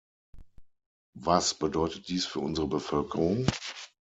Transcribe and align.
Was 1.13 1.53
bedeutet 1.53 2.07
dies 2.07 2.25
für 2.25 2.39
unsere 2.39 2.67
Bevölkerung? 2.67 3.45